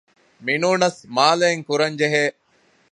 މިނޫނަސް 0.45 0.99
މާލެއިން 1.15 1.63
ކުރަންޖެހޭ 1.67 2.23